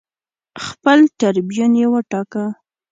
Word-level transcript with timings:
خپل 0.65 0.99
ټربیون 1.19 1.71
یې 1.79 1.87
وټاکه 1.93 2.45